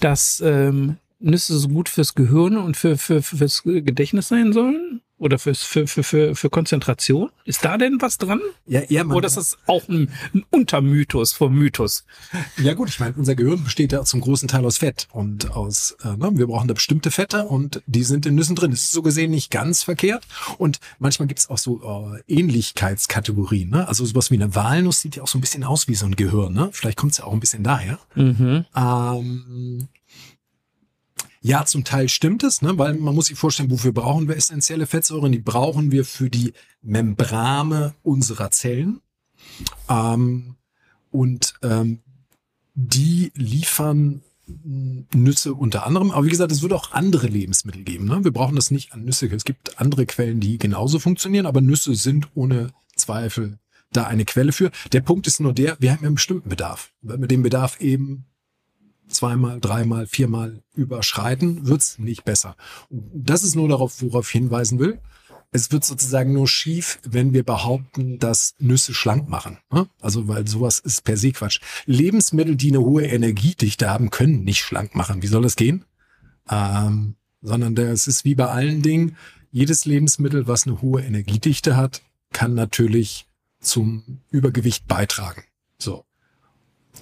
dass 0.00 0.42
ähm, 0.44 0.98
Nüsse 1.18 1.58
so 1.58 1.68
gut 1.68 1.88
fürs 1.88 2.14
Gehirn 2.14 2.56
und 2.56 2.76
für, 2.76 2.96
für, 2.98 3.22
fürs 3.22 3.62
Gedächtnis 3.62 4.28
sein 4.28 4.52
sollen? 4.52 5.00
Oder 5.18 5.38
für, 5.38 5.54
für, 5.54 5.86
für, 5.86 6.34
für 6.34 6.50
Konzentration? 6.50 7.30
Ist 7.44 7.64
da 7.64 7.76
denn 7.76 7.98
was 8.00 8.18
dran? 8.18 8.40
Ja, 8.66 8.82
ja, 8.88 9.02
man, 9.02 9.16
Oder 9.16 9.26
ist 9.26 9.36
das 9.36 9.58
auch 9.66 9.88
ein, 9.88 10.12
ein 10.32 10.44
Untermythos 10.50 11.32
vom 11.32 11.54
Mythos? 11.54 12.04
ja 12.56 12.74
gut, 12.74 12.88
ich 12.88 13.00
meine, 13.00 13.14
unser 13.16 13.34
Gehirn 13.34 13.64
besteht 13.64 13.92
ja 13.92 14.04
zum 14.04 14.20
großen 14.20 14.48
Teil 14.48 14.64
aus 14.64 14.78
Fett 14.78 15.08
und 15.10 15.50
aus, 15.50 15.96
äh, 16.04 16.16
ne, 16.16 16.30
wir 16.34 16.46
brauchen 16.46 16.68
da 16.68 16.74
bestimmte 16.74 17.10
Fette 17.10 17.44
und 17.46 17.82
die 17.86 18.04
sind 18.04 18.26
in 18.26 18.36
Nüssen 18.36 18.54
drin. 18.54 18.70
Das 18.70 18.80
ist 18.80 18.92
so 18.92 19.02
gesehen 19.02 19.32
nicht 19.32 19.50
ganz 19.50 19.82
verkehrt 19.82 20.24
und 20.56 20.78
manchmal 21.00 21.26
gibt 21.26 21.40
es 21.40 21.50
auch 21.50 21.58
so 21.58 21.82
äh, 21.82 22.22
Ähnlichkeitskategorien. 22.32 23.70
Ne? 23.70 23.88
Also 23.88 24.04
sowas 24.04 24.30
wie 24.30 24.36
eine 24.36 24.54
Walnuss 24.54 25.00
sieht 25.00 25.16
ja 25.16 25.24
auch 25.24 25.28
so 25.28 25.38
ein 25.38 25.40
bisschen 25.40 25.64
aus 25.64 25.88
wie 25.88 25.96
so 25.96 26.06
ein 26.06 26.14
Gehirn. 26.14 26.52
Ne? 26.52 26.68
Vielleicht 26.72 26.96
kommt 26.96 27.12
es 27.12 27.18
ja 27.18 27.24
auch 27.24 27.32
ein 27.32 27.40
bisschen 27.40 27.64
daher. 27.64 27.98
Mhm. 28.14 28.66
Ähm, 28.76 29.88
ja, 31.40 31.64
zum 31.64 31.84
Teil 31.84 32.08
stimmt 32.08 32.42
es, 32.42 32.62
ne? 32.62 32.78
weil 32.78 32.94
man 32.94 33.14
muss 33.14 33.26
sich 33.26 33.38
vorstellen, 33.38 33.70
wofür 33.70 33.92
brauchen 33.92 34.28
wir 34.28 34.36
essentielle 34.36 34.86
Fettsäuren? 34.86 35.32
Die 35.32 35.38
brauchen 35.38 35.92
wir 35.92 36.04
für 36.04 36.30
die 36.30 36.52
Membrane 36.82 37.94
unserer 38.02 38.50
Zellen. 38.50 39.00
Ähm, 39.88 40.56
und 41.10 41.54
ähm, 41.62 42.00
die 42.74 43.32
liefern 43.34 44.22
Nüsse 45.14 45.54
unter 45.54 45.86
anderem. 45.86 46.10
Aber 46.10 46.24
wie 46.26 46.30
gesagt, 46.30 46.52
es 46.52 46.62
wird 46.62 46.72
auch 46.72 46.92
andere 46.92 47.26
Lebensmittel 47.26 47.84
geben. 47.84 48.06
Ne? 48.06 48.24
Wir 48.24 48.32
brauchen 48.32 48.56
das 48.56 48.70
nicht 48.70 48.92
an 48.92 49.04
Nüsse. 49.04 49.26
Es 49.26 49.44
gibt 49.44 49.80
andere 49.80 50.06
Quellen, 50.06 50.40
die 50.40 50.58
genauso 50.58 50.98
funktionieren, 50.98 51.46
aber 51.46 51.60
Nüsse 51.60 51.94
sind 51.94 52.28
ohne 52.34 52.72
Zweifel 52.96 53.58
da 53.92 54.04
eine 54.04 54.24
Quelle 54.24 54.52
für. 54.52 54.70
Der 54.92 55.00
Punkt 55.00 55.26
ist 55.26 55.40
nur 55.40 55.52
der, 55.52 55.76
wir 55.80 55.92
haben 55.92 56.02
ja 56.02 56.06
einen 56.06 56.16
bestimmten 56.16 56.48
Bedarf. 56.48 56.92
Wir 57.00 57.16
den 57.26 57.42
Bedarf 57.42 57.80
eben 57.80 58.26
zweimal, 59.08 59.60
dreimal, 59.60 60.06
viermal 60.06 60.62
überschreiten, 60.74 61.66
wird's 61.66 61.98
nicht 61.98 62.24
besser. 62.24 62.56
Das 62.90 63.42
ist 63.42 63.54
nur 63.54 63.68
darauf, 63.68 64.02
worauf 64.02 64.28
ich 64.28 64.32
hinweisen 64.32 64.78
will. 64.78 65.00
Es 65.50 65.72
wird 65.72 65.84
sozusagen 65.84 66.34
nur 66.34 66.46
schief, 66.46 66.98
wenn 67.08 67.32
wir 67.32 67.42
behaupten, 67.42 68.18
dass 68.18 68.54
Nüsse 68.58 68.92
schlank 68.92 69.28
machen. 69.28 69.58
ne? 69.72 69.88
Also, 70.00 70.28
weil 70.28 70.46
sowas 70.46 70.78
ist 70.78 71.04
per 71.04 71.16
se 71.16 71.32
Quatsch. 71.32 71.60
Lebensmittel, 71.86 72.54
die 72.54 72.68
eine 72.68 72.80
hohe 72.80 73.06
Energiedichte 73.06 73.88
haben, 73.88 74.10
können 74.10 74.44
nicht 74.44 74.60
schlank 74.60 74.94
machen. 74.94 75.22
Wie 75.22 75.26
soll 75.26 75.42
das 75.42 75.56
gehen? 75.56 75.86
Ähm, 76.50 77.14
sondern 77.40 77.74
das 77.74 78.06
ist 78.06 78.24
wie 78.24 78.34
bei 78.34 78.46
allen 78.46 78.82
Dingen. 78.82 79.16
Jedes 79.50 79.86
Lebensmittel, 79.86 80.46
was 80.46 80.66
eine 80.66 80.82
hohe 80.82 81.02
Energiedichte 81.02 81.76
hat, 81.76 82.02
kann 82.32 82.54
natürlich 82.54 83.26
zum 83.60 84.20
Übergewicht 84.30 84.86
beitragen. 84.86 85.44
So. 85.78 86.04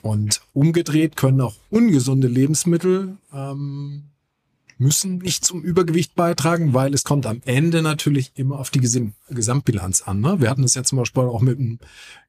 Und 0.03 0.41
umgedreht 0.53 1.17
können 1.17 1.41
auch 1.41 1.55
ungesunde 1.71 2.29
Lebensmittel 2.29 3.17
ähm, 3.33 4.05
müssen 4.79 5.19
nicht 5.19 5.45
zum 5.45 5.62
Übergewicht 5.62 6.15
beitragen, 6.15 6.75
weil 6.75 6.93
es 6.93 7.05
kommt 7.05 7.26
am 7.26 7.41
Ende 7.45 7.83
natürlich 7.83 8.33
immer 8.35 8.59
auf 8.59 8.71
die 8.71 8.81
Gesam 8.81 9.15
Gesamtbilanz 9.31 10.03
an. 10.03 10.21
Ne? 10.21 10.41
Wir 10.41 10.50
hatten 10.50 10.62
das 10.62 10.75
ja 10.75 10.83
zum 10.83 10.99
Beispiel 10.99 11.23
auch 11.23 11.41
mit 11.41 11.59
dem, 11.59 11.79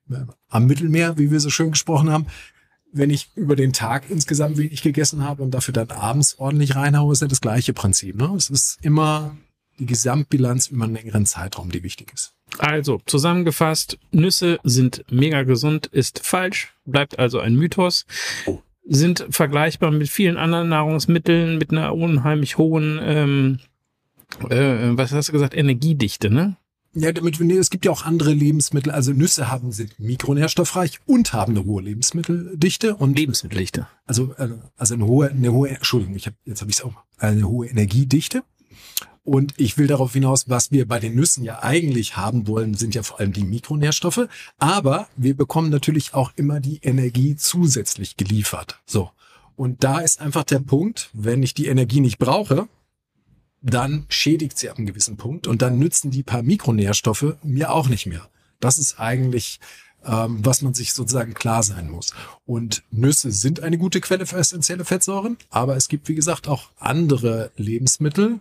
äh, 0.10 0.26
am 0.50 0.66
Mittelmeer, 0.66 1.18
wie 1.18 1.32
wir 1.32 1.40
so 1.40 1.50
schön 1.50 1.72
gesprochen 1.72 2.10
haben. 2.10 2.28
Wenn 2.94 3.10
ich 3.10 3.32
über 3.36 3.56
den 3.56 3.74
Tag 3.74 4.10
insgesamt 4.10 4.58
wenig 4.58 4.82
gegessen 4.82 5.24
habe 5.24 5.44
und 5.44 5.52
dafür 5.52 5.74
dann 5.74 5.92
abends 5.92 6.40
ordentlich 6.40 6.76
reinhaue, 6.76 7.12
ist 7.12 7.22
ja 7.22 7.28
das 7.28 7.42
gleiche 7.42 7.74
Prinzip. 7.74 8.16
Ne? 8.16 8.34
Es 8.36 8.50
ist 8.50 8.78
immer 8.82 9.36
die 9.80 9.86
Gesamtbilanz 9.86 10.68
über 10.68 10.86
einen 10.86 10.96
längeren 10.96 11.26
Zeitraum, 11.26 11.72
die 11.72 11.84
wichtig 11.84 12.14
ist. 12.14 12.34
Also, 12.58 13.02
zusammengefasst, 13.06 14.00
Nüsse 14.12 14.60
sind 14.64 15.04
mega 15.12 15.44
gesund, 15.44 15.88
ist 15.88 16.20
falsch, 16.24 16.74
bleibt 16.86 17.20
also 17.20 17.40
ein 17.40 17.56
Mythos, 17.56 18.06
sind 18.86 19.26
vergleichbar 19.30 19.92
mit 19.92 20.10
vielen 20.10 20.38
anderen 20.38 20.70
Nahrungsmitteln 20.70 21.58
mit 21.58 21.72
einer 21.72 21.94
unheimlich 21.94 22.58
hohen, 22.58 23.00
ähm, 23.02 23.60
äh, 24.50 24.98
was 24.98 25.12
hast 25.12 25.30
du 25.30 25.34
gesagt, 25.34 25.56
Energiedichte, 25.56 26.30
ne? 26.30 26.58
Ja, 27.00 27.12
damit 27.12 27.40
nee, 27.40 27.58
es 27.58 27.70
gibt 27.70 27.86
ja 27.86 27.92
auch 27.92 28.06
andere 28.06 28.34
Lebensmittel. 28.34 28.92
Also 28.92 29.12
Nüsse 29.12 29.52
haben 29.52 29.72
sind 29.72 30.00
mikronährstoffreich 30.00 31.00
und 31.06 31.32
haben 31.32 31.56
eine 31.56 31.64
hohe 31.64 31.84
Lebensmitteldichte 31.84 32.96
und 32.96 33.16
Lebensmitteldichte. 33.16 33.88
also 34.08 34.34
äh, 34.38 34.50
also 34.78 34.96
eine 34.96 35.06
hohe 35.06 35.30
eine 35.30 35.52
hohe 35.52 35.70
Entschuldigung, 35.70 36.16
ich 36.16 36.26
hab, 36.26 36.34
jetzt 36.46 36.62
habe 36.62 36.72
ich 36.72 36.78
es 36.78 36.84
auch 36.84 36.94
eine 37.20 37.48
hohe 37.48 37.68
Energiedichte. 37.68 38.44
Und 39.28 39.56
ich 39.58 39.78
will 39.78 39.88
darauf 39.88 40.14
hinaus, 40.14 40.48
was 40.48 40.72
wir 40.72 40.88
bei 40.88 41.02
den 41.02 41.14
Nüssen 41.14 41.44
ja 41.44 41.62
eigentlich 41.62 42.16
haben 42.16 42.48
wollen, 42.48 42.76
sind 42.76 42.96
ja 42.96 43.04
vor 43.04 43.20
allem 43.20 43.34
die 43.34 43.44
Mikronährstoffe. 43.44 44.30
Aber 44.58 45.10
wir 45.18 45.36
bekommen 45.36 45.70
natürlich 45.70 46.14
auch 46.14 46.32
immer 46.38 46.62
die 46.62 46.78
Energie 46.82 47.36
zusätzlich 47.36 48.16
geliefert. 48.16 48.80
So. 48.86 49.12
Und 49.58 49.84
da 49.84 50.00
ist 50.00 50.22
einfach 50.22 50.46
der 50.46 50.60
Punkt, 50.60 51.10
wenn 51.12 51.44
ich 51.44 51.54
die 51.54 51.68
Energie 51.68 52.00
nicht 52.00 52.20
brauche, 52.20 52.70
dann 53.62 54.06
schädigt 54.08 54.58
sie 54.58 54.70
ab 54.70 54.78
einem 54.78 54.88
gewissen 54.88 55.18
Punkt 55.18 55.46
und 55.46 55.62
dann 55.62 55.78
nützen 55.78 56.10
die 56.10 56.24
paar 56.24 56.42
Mikronährstoffe 56.42 57.36
mir 57.44 57.74
auch 57.74 57.90
nicht 57.90 58.06
mehr. 58.06 58.30
Das 58.62 58.78
ist 58.78 58.98
eigentlich, 58.98 59.60
ähm, 60.06 60.40
was 60.42 60.62
man 60.62 60.74
sich 60.74 60.94
sozusagen 60.94 61.34
klar 61.34 61.64
sein 61.64 61.90
muss. 61.90 62.14
Und 62.46 62.82
Nüsse 62.92 63.34
sind 63.34 63.60
eine 63.60 63.78
gute 63.78 64.00
Quelle 64.00 64.26
für 64.26 64.38
essentielle 64.38 64.86
Fettsäuren, 64.86 65.36
aber 65.50 65.76
es 65.76 65.90
gibt, 65.90 66.08
wie 66.08 66.16
gesagt, 66.16 66.48
auch 66.48 66.70
andere 66.80 67.52
Lebensmittel, 67.58 68.40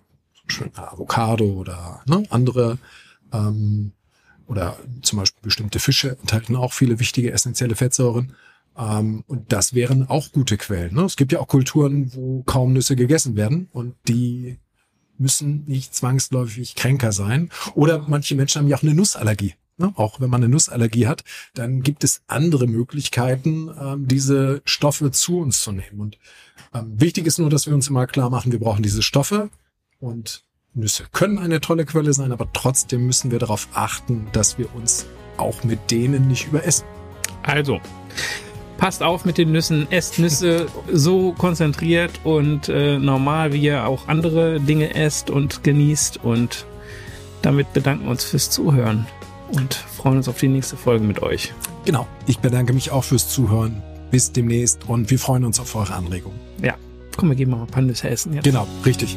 Avocado 0.74 1.44
oder 1.44 2.02
ne, 2.06 2.24
andere 2.30 2.78
ähm, 3.32 3.92
oder 4.46 4.76
zum 5.02 5.18
Beispiel 5.18 5.42
bestimmte 5.42 5.78
Fische 5.78 6.16
enthalten 6.20 6.56
auch 6.56 6.72
viele 6.72 6.98
wichtige 7.00 7.32
essentielle 7.32 7.74
Fettsäuren. 7.74 8.34
Ähm, 8.76 9.24
und 9.26 9.52
das 9.52 9.74
wären 9.74 10.08
auch 10.08 10.32
gute 10.32 10.56
Quellen. 10.56 10.94
Ne? 10.94 11.02
Es 11.02 11.16
gibt 11.16 11.32
ja 11.32 11.40
auch 11.40 11.48
Kulturen, 11.48 12.14
wo 12.14 12.42
kaum 12.44 12.72
Nüsse 12.72 12.96
gegessen 12.96 13.36
werden 13.36 13.68
und 13.72 13.94
die 14.08 14.58
müssen 15.18 15.64
nicht 15.66 15.94
zwangsläufig 15.94 16.74
kränker 16.74 17.12
sein. 17.12 17.50
Oder 17.74 18.04
manche 18.06 18.34
Menschen 18.34 18.60
haben 18.60 18.68
ja 18.68 18.76
auch 18.76 18.82
eine 18.82 18.94
Nussallergie. 18.94 19.54
Ne? 19.78 19.92
Auch 19.96 20.20
wenn 20.20 20.30
man 20.30 20.42
eine 20.42 20.50
Nussallergie 20.50 21.06
hat, 21.06 21.24
dann 21.54 21.82
gibt 21.82 22.04
es 22.04 22.22
andere 22.26 22.66
Möglichkeiten, 22.66 23.70
ähm, 23.80 24.08
diese 24.08 24.62
Stoffe 24.64 25.10
zu 25.10 25.38
uns 25.38 25.62
zu 25.62 25.72
nehmen. 25.72 26.00
Und 26.00 26.18
ähm, 26.74 27.00
wichtig 27.00 27.26
ist 27.26 27.38
nur, 27.38 27.50
dass 27.50 27.66
wir 27.66 27.74
uns 27.74 27.88
immer 27.88 28.06
klar 28.06 28.30
machen, 28.30 28.52
wir 28.52 28.60
brauchen 28.60 28.82
diese 28.82 29.02
Stoffe 29.02 29.50
und 30.00 30.44
Nüsse 30.74 31.04
können 31.10 31.38
eine 31.38 31.60
tolle 31.60 31.86
Quelle 31.86 32.12
sein, 32.12 32.32
aber 32.32 32.48
trotzdem 32.52 33.06
müssen 33.06 33.30
wir 33.30 33.38
darauf 33.38 33.68
achten, 33.72 34.26
dass 34.32 34.58
wir 34.58 34.74
uns 34.74 35.06
auch 35.38 35.64
mit 35.64 35.90
denen 35.90 36.28
nicht 36.28 36.48
überessen. 36.48 36.84
Also, 37.42 37.80
passt 38.76 39.02
auf 39.02 39.24
mit 39.24 39.38
den 39.38 39.52
Nüssen, 39.52 39.90
esst 39.90 40.18
Nüsse 40.18 40.66
so 40.92 41.32
konzentriert 41.32 42.20
und 42.24 42.68
äh, 42.68 42.98
normal, 42.98 43.52
wie 43.52 43.62
ihr 43.62 43.86
auch 43.86 44.08
andere 44.08 44.60
Dinge 44.60 44.94
esst 44.94 45.30
und 45.30 45.64
genießt. 45.64 46.22
Und 46.22 46.66
damit 47.42 47.72
bedanken 47.72 48.04
wir 48.04 48.10
uns 48.10 48.24
fürs 48.24 48.50
Zuhören 48.50 49.06
und 49.52 49.74
freuen 49.74 50.18
uns 50.18 50.28
auf 50.28 50.38
die 50.38 50.48
nächste 50.48 50.76
Folge 50.76 51.04
mit 51.04 51.22
euch. 51.22 51.54
Genau. 51.84 52.06
Ich 52.26 52.38
bedanke 52.40 52.72
mich 52.72 52.90
auch 52.90 53.04
fürs 53.04 53.28
Zuhören. 53.28 53.82
Bis 54.10 54.30
demnächst 54.30 54.88
und 54.88 55.10
wir 55.10 55.18
freuen 55.18 55.44
uns 55.44 55.58
auf 55.58 55.74
eure 55.74 55.94
Anregungen. 55.94 56.38
Ja, 56.62 56.74
komm, 57.16 57.28
wir 57.28 57.36
gehen 57.36 57.50
mal 57.50 57.60
ein 57.60 57.66
paar 57.66 57.82
Nüsse 57.82 58.08
essen 58.08 58.34
jetzt. 58.34 58.44
Genau, 58.44 58.66
richtig. 58.84 59.16